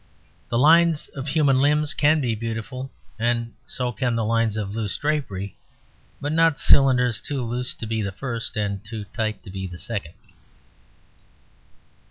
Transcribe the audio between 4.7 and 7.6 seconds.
loose drapery, but not cylinders too